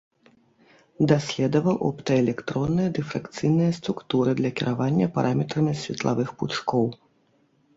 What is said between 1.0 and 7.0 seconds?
Даследаваў оптаэлектронныя дыфракцыйныя структуры для кіравання параметрамі светлавых пучкоў.